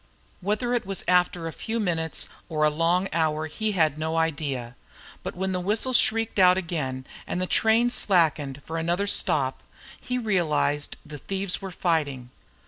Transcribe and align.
Whether 0.41 0.73
it 0.73 0.83
was 0.83 1.03
after 1.07 1.45
a 1.45 1.53
few 1.53 1.79
minutes 1.79 2.27
or 2.49 2.63
a 2.63 2.71
long 2.71 3.07
hour 3.13 3.45
he 3.45 3.73
had 3.73 3.99
no 3.99 4.17
idea, 4.17 4.75
but 5.21 5.35
when 5.35 5.51
the 5.51 5.59
whistle 5.59 5.93
shrieked 5.93 6.39
out 6.39 6.57
again 6.57 7.05
and 7.27 7.39
the 7.39 7.45
train 7.45 7.91
slackened 7.91 8.63
for 8.65 8.79
another 8.79 9.05
stop, 9.05 9.61
he 9.99 10.17
realized 10.17 10.97
the 11.05 11.19
thieves 11.19 11.61
were 11.61 11.69
fighting. 11.69 12.31